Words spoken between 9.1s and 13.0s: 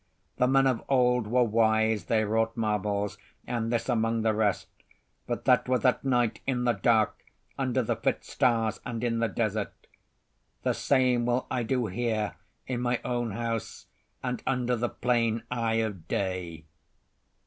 the desert. The same will I do here in my